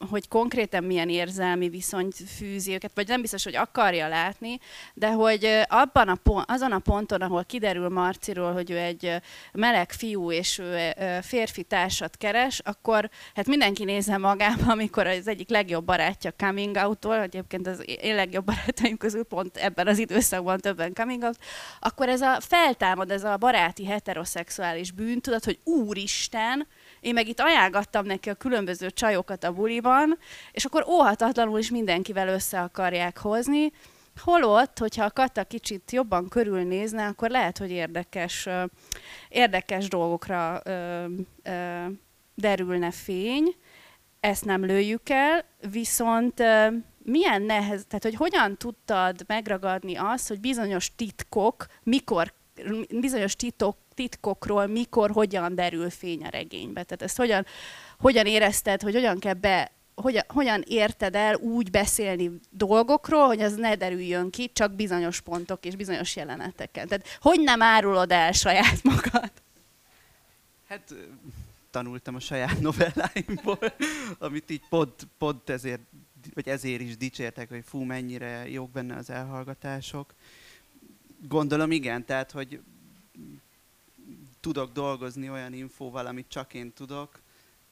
[0.10, 4.60] hogy konkrétan milyen érzelmi viszony fűzi őket, vagy nem biztos, hogy akarja látni,
[4.94, 9.16] de hogy abban a pont, azon a ponton, ahol kiderül Marciról, hogy ő egy
[9.54, 15.50] meleg fiú, és ő férfi társat keres, akkor hát mindenki nézze magába, amikor az egyik
[15.50, 20.94] legjobb barátja coming out-tól, egyébként az én legjobb barátaim közül pont ebben az időszakban többen
[20.94, 21.38] coming out,
[21.80, 26.68] akkor ez a feltámad, ez a baráti heteroszexuális bűntudat, hogy úristen,
[27.02, 30.18] én meg itt ajánlgattam neki a különböző csajokat a buliban,
[30.52, 33.72] és akkor óhatatlanul is mindenkivel össze akarják hozni,
[34.24, 38.48] Holott, hogyha a Kata kicsit jobban körülnézne, akkor lehet, hogy érdekes,
[39.30, 40.62] érdekes dolgokra
[42.36, 43.56] derülne fény.
[44.20, 46.44] Ezt nem lőjük el, viszont
[47.04, 52.34] milyen nehez, tehát hogy hogyan tudtad megragadni azt, hogy bizonyos titkok, mikor
[53.00, 56.84] bizonyos titok, titkokról mikor, hogyan derül fény a regénybe.
[56.84, 57.46] Tehát ezt hogyan,
[58.00, 63.56] hogyan érezted, hogy hogyan kell be, hogyan, hogyan érted el úgy beszélni dolgokról, hogy az
[63.56, 66.88] ne derüljön ki, csak bizonyos pontok és bizonyos jeleneteken.
[66.88, 69.32] Tehát hogy nem árulod el saját magad?
[70.68, 70.94] Hát
[71.72, 73.60] tanultam a saját novelláimból,
[74.20, 75.82] amit így pont, pont ezért,
[76.34, 80.14] vagy ezért is dicsértek, hogy fú, mennyire jók benne az elhallgatások.
[81.28, 82.60] Gondolom igen, tehát, hogy
[84.42, 87.22] tudok dolgozni olyan infóval, amit csak én tudok,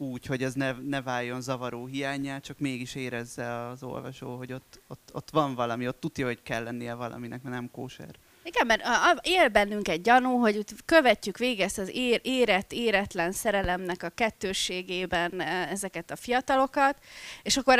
[0.01, 4.81] úgy, hogy ez ne, ne váljon zavaró hiányá, csak mégis érezze az olvasó, hogy ott,
[4.87, 8.15] ott, ott van valami, ott tudja, hogy kell lennie valaminek, mert nem kóser.
[8.43, 8.83] Igen, mert
[9.27, 15.41] él bennünk egy gyanú, hogy követjük végig ezt az ér, érett, éretlen szerelemnek a kettősségében
[15.41, 16.95] e, ezeket a fiatalokat,
[17.43, 17.77] és akkor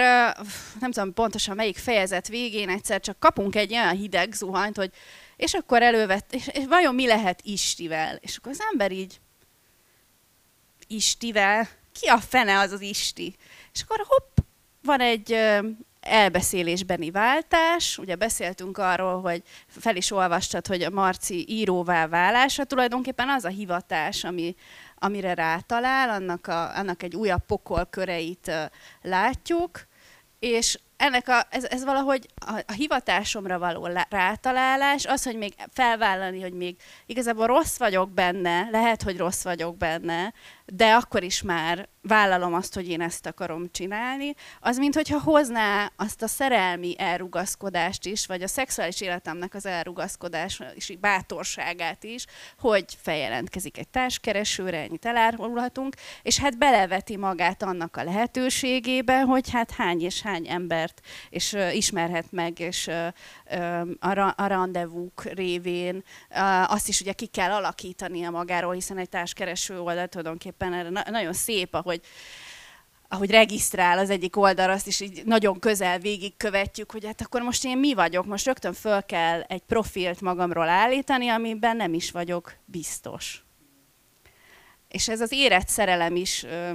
[0.80, 4.91] nem tudom pontosan melyik fejezet végén egyszer csak kapunk egy olyan hideg zuhanyt, hogy
[5.39, 8.15] és akkor elővett, és, és vajon mi lehet Istivel?
[8.15, 9.19] És akkor az ember így,
[10.88, 11.67] Istivel?
[11.91, 13.36] Ki a fene az az Isti?
[13.73, 14.38] És akkor hopp,
[14.82, 15.38] van egy
[15.99, 17.97] elbeszélésbeni váltás.
[17.97, 23.49] Ugye beszéltünk arról, hogy fel is olvastad, hogy a Marci íróvá válása tulajdonképpen az a
[23.49, 24.56] hivatás, ami,
[24.95, 28.52] amire rátalál, annak, a, annak egy újabb pokol köreit
[29.02, 29.88] látjuk,
[30.39, 36.41] és ennek a, ez, ez valahogy a, a hivatásomra való rátalálás, az, hogy még felvállalni,
[36.41, 40.33] hogy még igazából rossz vagyok benne, lehet, hogy rossz vagyok benne,
[40.73, 45.91] de akkor is már vállalom azt, hogy én ezt akarom csinálni, az mint hogyha hozná
[45.95, 52.25] azt a szerelmi elrugaszkodást is, vagy a szexuális életemnek az elrugaszkodás és bátorságát is,
[52.60, 59.71] hogy feljelentkezik egy társkeresőre, ennyit elárulhatunk, és hát beleveti magát annak a lehetőségébe, hogy hát
[59.71, 66.03] hány és hány embert és uh, ismerhet meg, és uh, a, ra- a rendezvúk révén.
[66.29, 71.09] Uh, azt is ugye ki kell alakítania magáról, hiszen egy társkereső oldal tulajdonképpen erre na-
[71.09, 72.01] nagyon szép, ahogy
[73.11, 77.65] ahogy regisztrál az egyik oldal, azt is így nagyon közel végigkövetjük, hogy hát akkor most
[77.65, 82.55] én mi vagyok, most rögtön föl kell egy profilt magamról állítani, amiben nem is vagyok
[82.65, 83.43] biztos.
[84.87, 86.69] És ez az érett szerelem is ö,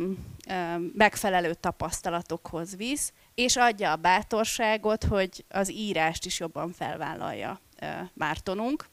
[0.49, 7.87] ö, megfelelő tapasztalatokhoz visz, és adja a bátorságot, hogy az írást is jobban felvállalja ö,
[8.15, 8.93] Mártonunk.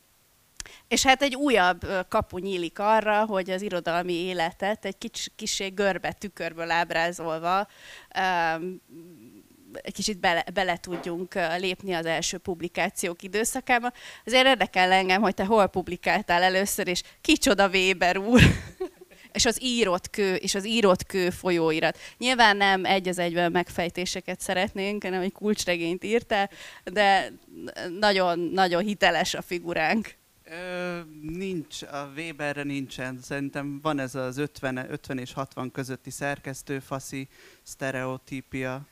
[0.88, 6.12] És hát egy újabb kapu nyílik arra, hogy az irodalmi életet egy kis, kisé görbe
[6.12, 7.68] tükörből ábrázolva
[8.56, 8.82] um,
[9.74, 13.92] egy kicsit bele, bele tudjunk lépni az első publikációk időszakába.
[14.26, 18.42] Azért érdekel engem, hogy te hol publikáltál először, és kicsoda Weber úr
[19.34, 21.98] és az írott kő, és az írott kő folyóirat.
[22.18, 26.50] Nyilván nem egy az egyben megfejtéseket szeretnénk, hanem egy kulcsregényt írtál,
[26.84, 27.32] de
[28.00, 30.20] nagyon-nagyon hiteles a figuránk.
[30.52, 33.20] Ö, nincs, a Weberre nincsen.
[33.22, 37.28] Szerintem van ez az 50, 50 és 60 közötti szerkesztőfaszi
[37.64, 38.88] sztereotípia,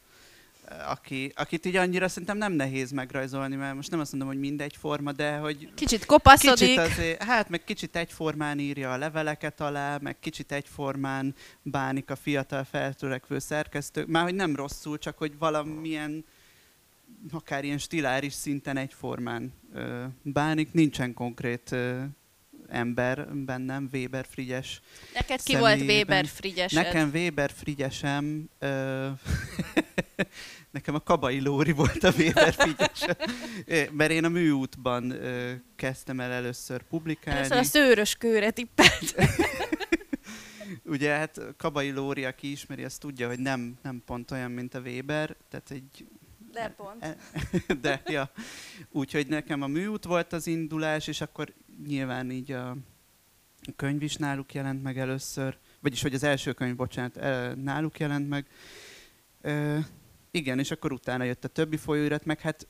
[0.88, 4.76] aki, akit így annyira szerintem nem nehéz megrajzolni, mert most nem azt mondom, hogy mindegy
[4.76, 5.74] forma, de hogy...
[5.74, 6.68] Kicsit kopaszodik.
[6.68, 12.16] Kicsit azért, hát meg kicsit egyformán írja a leveleket alá, meg kicsit egyformán bánik a
[12.16, 14.06] fiatal feltörekvő szerkesztő.
[14.08, 16.26] Már hogy nem rosszul, csak hogy valamilyen
[17.32, 19.54] akár ilyen stiláris szinten egyformán
[20.22, 21.76] bánik, nincsen konkrét
[22.70, 24.82] ember bennem, Weber Frigyes
[25.14, 25.78] Neked ki személyében.
[25.78, 26.72] volt Weber Frigyes?
[26.72, 29.08] Nekem Weber Frigyesem, ö,
[30.72, 33.06] nekem a Kabai Lóri volt a Weber Frigyes,
[33.92, 37.40] mert én a műútban ö, kezdtem el először publikálni.
[37.40, 39.16] Először a szőrös kőre tippelt.
[40.86, 44.80] Ugye hát Kabai Lóri, aki ismeri, azt tudja, hogy nem, nem pont olyan, mint a
[44.80, 46.06] Weber, tehát egy
[46.60, 47.18] de pont.
[47.82, 48.32] De, ja.
[48.92, 51.54] Úgyhogy nekem a műút volt az indulás, és akkor
[51.88, 52.78] nyilván így a
[53.76, 57.20] könyv is náluk jelent meg először, vagyis hogy az első könyv, bocsánat,
[57.56, 58.48] náluk jelent meg.
[59.42, 59.80] E,
[60.32, 62.68] igen, és akkor utána jött a többi folyóirat, meg hát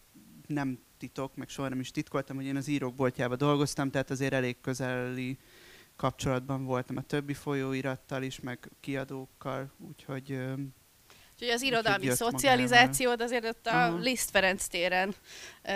[0.48, 4.34] nem titok, meg soha nem is titkoltam, hogy én az írók boltjába dolgoztam, tehát azért
[4.34, 5.38] elég közeli
[5.96, 10.40] kapcsolatban voltam a többi folyóirattal is, meg kiadókkal, úgyhogy
[11.42, 13.98] Úgyhogy az irodalmi szocializációd azért ott a Aha.
[13.98, 15.16] Liszt Ferenc téren
[15.64, 15.72] ö,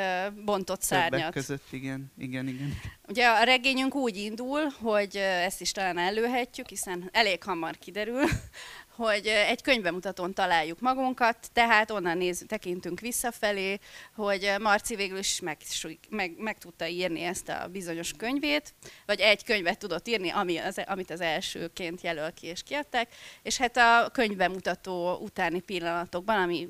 [0.45, 1.11] bontott szárnyat.
[1.11, 2.77] Többek között, igen, igen, igen.
[3.07, 8.23] Ugye a regényünk úgy indul, hogy ezt is talán előhetjük, hiszen elég hamar kiderül,
[8.95, 13.79] hogy egy könyvemutatón találjuk magunkat, tehát onnan néz, tekintünk visszafelé,
[14.15, 15.57] hogy Marci végül is meg,
[16.09, 18.73] meg, meg tudta írni ezt a bizonyos könyvét,
[19.05, 23.57] vagy egy könyvet tudott írni, ami az, amit az elsőként jelöl ki és kiadták, és
[23.57, 26.67] hát a könyvemutató utáni pillanatokban, ami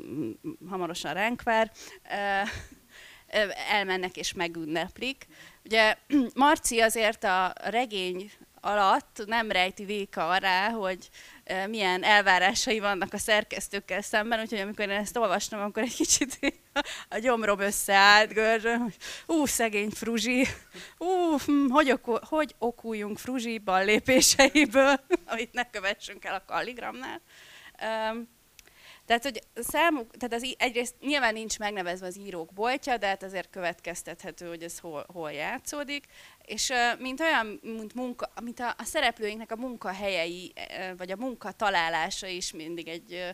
[0.70, 1.72] hamarosan ránk vár,
[3.70, 5.28] elmennek és megünneplik.
[5.66, 5.98] Ugye
[6.34, 8.32] Marci azért a regény
[8.62, 11.10] alatt nem rejti véka arra, hogy
[11.70, 16.40] milyen elvárásai vannak a szerkesztőkkel szemben, úgyhogy amikor én ezt olvastam, akkor egy kicsit
[17.10, 20.48] a gyomrom összeállt görzsön, hogy ú, szegény Fruzsi,
[20.98, 25.00] ú, hm, hogy, oku, hogy okuljunk Fruzsi lépéseiből,
[25.32, 27.22] amit ne kövessünk el a kalligramnál.
[29.06, 33.50] Tehát, hogy számuk, tehát az, egyrészt nyilván nincs megnevezve az írók boltja, de hát azért
[33.50, 36.06] következtethető, hogy ez hol, hol játszódik.
[36.46, 40.54] És mint olyan, mint, munka, mint a, a szereplőinknek a munkahelyei,
[40.98, 43.34] vagy a munka találása is mindig egy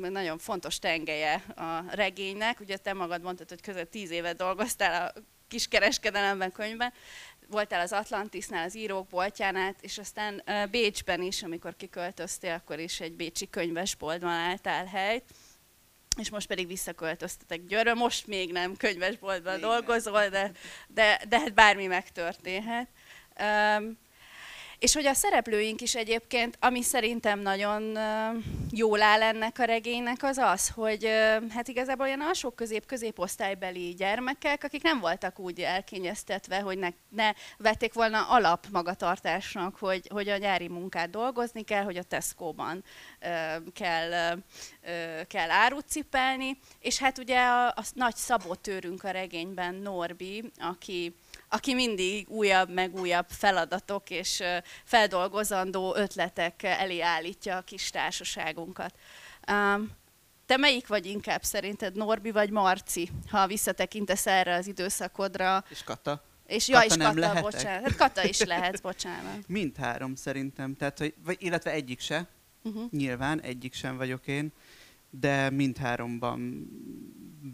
[0.00, 2.60] nagyon fontos tengelye a regénynek.
[2.60, 6.92] Ugye te magad mondtad, hogy között tíz évet dolgoztál a kiskereskedelemben, könyvben,
[7.54, 13.12] voltál az Atlantisnál, az írók boltjánál, és aztán Bécsben is, amikor kiköltöztél, akkor is egy
[13.12, 15.24] bécsi könyvesboltban álltál helyt
[16.16, 20.50] és most pedig visszaköltöztetek Győrbe, most még nem könyvesboltban még dolgozol, de,
[20.88, 22.88] de, de hát bármi megtörténhet.
[23.40, 23.98] Um,
[24.84, 27.98] és hogy a szereplőink is egyébként, ami szerintem nagyon
[28.70, 31.08] jól áll ennek a regénynek, az az, hogy
[31.48, 37.32] hát igazából olyan alsó közép középosztálybeli gyermekek, akik nem voltak úgy elkényeztetve, hogy ne, ne
[37.58, 42.84] vették volna alap magatartásnak, hogy, hogy a nyári munkát dolgozni kell, hogy a Tesco-ban
[43.74, 44.38] kell,
[45.26, 51.14] kell árut cipelni, és hát ugye a, a nagy szabotőrünk a regényben Norbi, aki
[51.54, 54.42] aki mindig újabb, meg újabb feladatok és
[54.84, 58.94] feldolgozandó ötletek elé állítja a kis társaságunkat.
[60.46, 65.64] Te melyik vagy inkább szerinted, Norbi vagy Marci, ha visszatekintesz erre az időszakodra?
[65.70, 66.22] És Kata?
[66.46, 67.42] És ja, Kata és Kata, lehetek?
[67.42, 67.82] bocsánat.
[67.82, 69.48] Hát Kata is lehet, bocsánat.
[69.58, 72.26] Mindhárom szerintem, tehát, hogy, vagy, illetve egyik se.
[72.62, 72.90] Uh-huh.
[72.90, 74.52] Nyilván, egyik sem vagyok én,
[75.10, 76.68] de mindháromban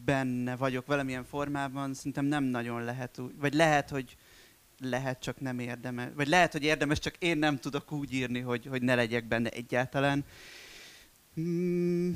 [0.05, 4.17] benne vagyok valamilyen formában, szerintem nem nagyon lehet úgy, vagy lehet, hogy
[4.79, 8.67] lehet, csak nem érdemes, vagy lehet, hogy érdemes, csak én nem tudok úgy írni, hogy,
[8.67, 10.25] hogy ne legyek benne egyáltalán.
[11.41, 12.13] Mm,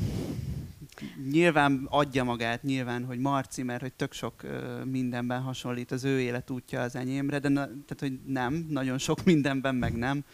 [1.31, 6.21] nyilván adja magát, nyilván, hogy Marci, mert hogy tök sok uh, mindenben hasonlít az ő
[6.21, 10.25] életútja az enyémre, de na, tehát, hogy nem, nagyon sok mindenben meg nem.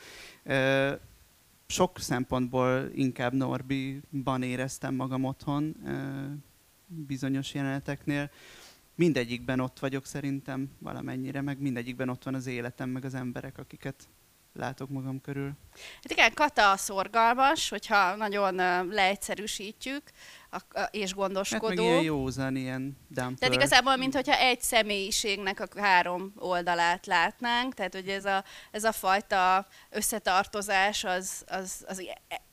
[0.45, 0.93] Uh,
[1.67, 5.77] sok szempontból inkább Norbiban éreztem magam otthon.
[5.85, 5.91] Uh,
[6.91, 8.31] bizonyos jeleneteknél.
[8.95, 14.09] mindegyikben ott vagyok szerintem valamennyire, meg mindegyikben ott van az életem, meg az emberek, akiket
[14.55, 15.53] látok magam körül.
[15.95, 18.55] Hát igen, Kata szorgalmas, hogyha nagyon
[18.87, 20.03] leegyszerűsítjük,
[20.91, 21.67] és gondoskodó.
[21.67, 23.39] Hát meg ilyen józan, ilyen dumper.
[23.39, 28.93] Tehát igazából, mintha egy személyiségnek a három oldalát látnánk, tehát hogy ez a, ez a
[28.93, 32.03] fajta összetartozás az, az, az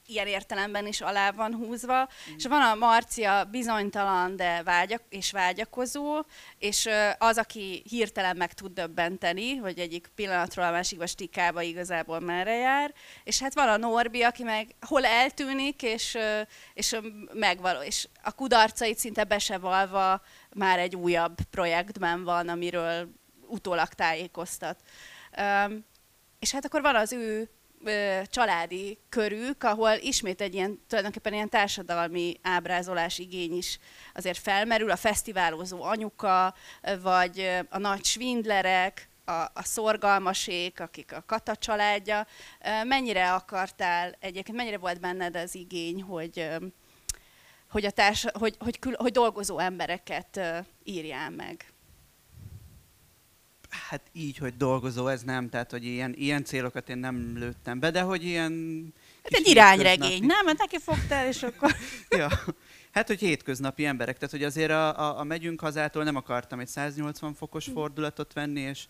[0.08, 2.36] ilyen értelemben is alá van húzva, mm.
[2.36, 6.20] és van a Marcia bizonytalan, de vágyak, és vágyakozó,
[6.60, 12.56] és az, aki hirtelen meg tud döbbenteni, hogy egyik pillanatról a másikba stikába igazából merre
[12.56, 12.94] jár,
[13.24, 16.18] és hát van a Norbi, aki meg hol eltűnik, és,
[16.74, 16.98] és
[17.34, 20.22] megvaló, és a kudarcait szinte be se valva
[20.54, 23.10] már egy újabb projektben van, amiről
[23.48, 24.80] utólag tájékoztat.
[26.40, 27.50] És hát akkor van az ő
[28.26, 33.80] családi körük, ahol ismét egy ilyen, tulajdonképpen ilyen társadalmi ábrázolás igény is
[34.14, 36.56] azért felmerül, a fesztiválozó anyuka,
[37.02, 42.28] vagy a nagy svindlerek, a, a szorgalmasék, akik a Kata családja.
[42.84, 46.50] Mennyire akartál egyébként, mennyire volt benned az igény, hogy,
[47.70, 50.40] hogy, a társ, hogy, hogy, hogy, hogy dolgozó embereket
[50.84, 51.66] írjál meg?
[53.70, 57.92] Hát így, hogy dolgozó, ez nem, tehát hogy ilyen, ilyen célokat én nem lőttem be,
[57.92, 58.54] de hogy ilyen...
[59.24, 60.46] Hát egy irányregény, nem?
[60.46, 61.76] Mert neki fogtál, és akkor...
[62.20, 62.30] ja.
[62.92, 66.68] Hát, hogy hétköznapi emberek, tehát hogy azért a, a, a megyünk hazától nem akartam egy
[66.68, 67.72] 180 fokos hm.
[67.72, 68.86] fordulatot venni, és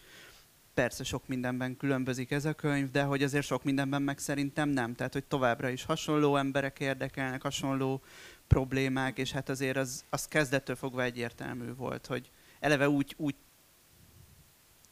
[0.73, 4.95] persze sok mindenben különbözik ez a könyv, de hogy azért sok mindenben meg szerintem nem.
[4.95, 8.01] Tehát, hogy továbbra is hasonló emberek érdekelnek, hasonló
[8.47, 13.35] problémák, és hát azért az, az kezdettől fogva egyértelmű volt, hogy eleve úgy, úgy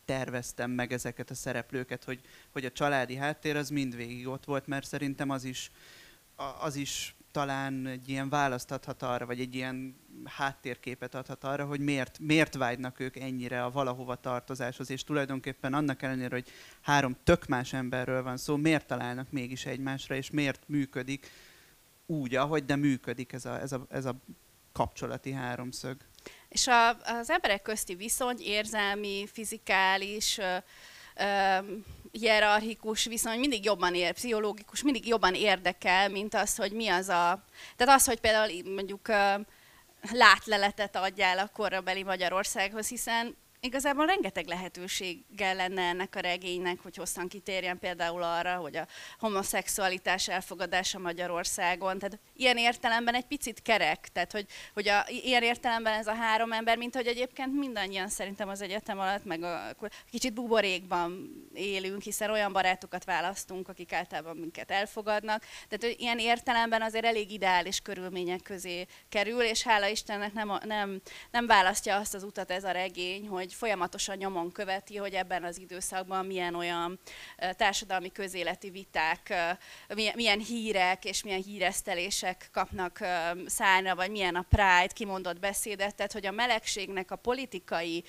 [0.06, 4.88] terveztem meg ezeket a szereplőket, hogy, hogy a családi háttér az mindvégig ott volt, mert
[4.88, 5.72] szerintem az is,
[6.60, 11.80] az is talán egy ilyen választ adhat arra, vagy egy ilyen háttérképet adhat arra, hogy
[11.80, 16.50] miért, miért vágynak ők ennyire a valahova tartozáshoz, és tulajdonképpen annak ellenére, hogy
[16.82, 21.28] három tök más emberről van szó, miért találnak mégis egymásra, és miért működik
[22.06, 24.16] úgy, ahogy, de működik ez a, ez a, ez a
[24.72, 25.98] kapcsolati háromszög.
[26.50, 31.58] És a, az emberek közti viszony, érzelmi, fizikális, ö,
[32.12, 37.44] hierarchikus viszony mindig jobban ér, pszichológikus, mindig jobban érdekel, mint az, hogy mi az a...
[37.76, 39.34] Tehát az, hogy például mondjuk ö,
[40.12, 43.36] látleletet adjál a korabeli Magyarországhoz, hiszen
[43.66, 48.88] igazából rengeteg lehetőséggel lenne ennek a regénynek, hogy hosszan kitérjen például arra, hogy a
[49.20, 52.00] homoszexualitás elfogadása Magyarországon.
[52.00, 56.52] Tehát ilyen értelemben egy picit kerek, tehát hogy, hogy a, ilyen értelemben ez a három
[56.52, 59.76] ember, mint hogy egyébként mindannyian szerintem az egyetem alatt, meg a,
[60.12, 65.44] kicsit buborékban élünk, hiszen olyan barátokat választunk, akik általában minket elfogadnak.
[65.68, 71.02] Tehát hogy ilyen értelemben azért elég ideális körülmények közé kerül, és hála Istennek nem, nem,
[71.32, 75.60] nem választja azt az utat ez a regény, hogy folyamatosan nyomon követi, hogy ebben az
[75.60, 77.00] időszakban milyen olyan
[77.52, 79.34] társadalmi közéleti viták,
[80.16, 83.00] milyen hírek és milyen híresztelések kapnak
[83.46, 88.04] szárna, vagy milyen a Pride kimondott beszédet, tehát hogy a melegségnek a politikai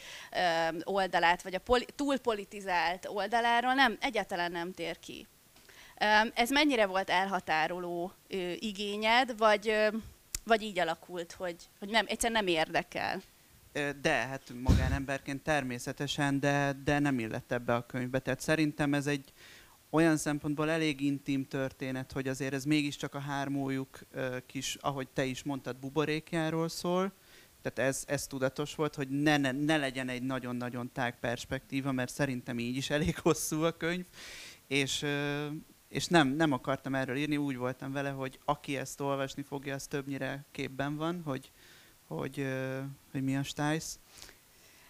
[0.82, 5.26] oldalát, vagy a poli- túlpolitizált oldaláról nem, egyáltalán nem tér ki.
[6.34, 8.12] Ez mennyire volt elhatároló
[8.58, 9.76] igényed, vagy,
[10.44, 13.22] vagy így alakult, hogy, hogy nem, egyszerűen nem érdekel?
[14.00, 18.18] De, hát magánemberként természetesen, de, de nem illett ebbe a könyvbe.
[18.18, 19.32] Tehát szerintem ez egy
[19.90, 23.98] olyan szempontból elég intim történet, hogy azért ez mégiscsak a hármójuk
[24.46, 27.12] kis, ahogy te is mondtad, buborékjáról szól.
[27.62, 32.12] Tehát ez, ez tudatos volt, hogy ne, ne, ne legyen egy nagyon-nagyon tág perspektíva, mert
[32.12, 34.06] szerintem így is elég hosszú a könyv.
[34.66, 35.04] És,
[35.88, 39.86] és nem, nem akartam erről írni, úgy voltam vele, hogy aki ezt olvasni fogja, az
[39.86, 41.52] többnyire képben van, hogy,
[42.08, 42.46] hogy,
[43.12, 43.98] hogy mi a stájsz.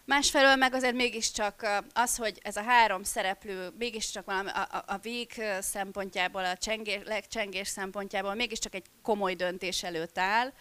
[0.07, 4.99] Másfelől meg azért mégiscsak az, hogy ez a három szereplő mégiscsak valami a, a, a
[4.99, 10.53] vég szempontjából, a csengés, legcsengés szempontjából mégiscsak egy komoly döntés előtt áll.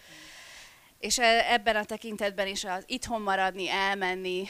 [0.99, 4.45] És e, ebben a tekintetben is az itthon maradni, elmenni,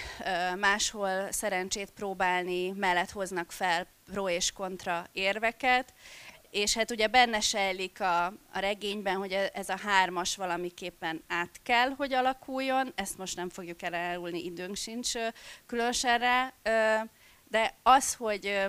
[0.60, 5.94] máshol szerencsét próbálni, mellett hoznak fel pro és kontra érveket
[6.56, 11.60] és hát ugye benne sejlik a, a regényben, hogy e, ez a hármas valamiképpen át
[11.64, 15.12] kell, hogy alakuljon, ezt most nem fogjuk elárulni, időnk sincs
[15.66, 16.54] különösen rá,
[17.50, 18.68] de az, hogy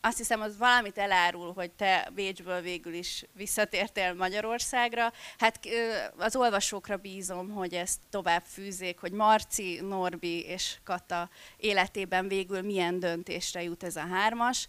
[0.00, 5.12] azt hiszem, az valamit elárul, hogy te Bécsből végül is visszatértél Magyarországra.
[5.38, 5.60] Hát
[6.16, 13.00] az olvasókra bízom, hogy ezt tovább fűzzék, hogy Marci, Norbi és Kata életében végül milyen
[13.00, 14.68] döntésre jut ez a hármas.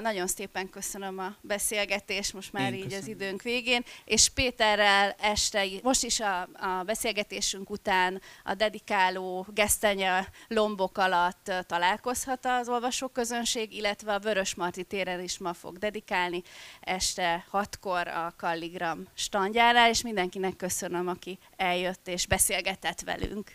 [0.00, 3.02] Nagyon szépen köszönöm a beszélgetést, most már Én így köszönöm.
[3.02, 10.28] az időnk végén, és Péterrel este, most is a, a beszélgetésünk után a dedikáló gesztenye
[10.48, 16.42] lombok alatt találkozhat az olvasóközönség, illetve a Vörös Marti téren is ma fog dedikálni
[16.80, 23.52] este hatkor a Kalligram standjára, és mindenkinek köszönöm, aki eljött és beszélgetett velünk.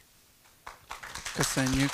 [1.33, 1.91] Köszönjük!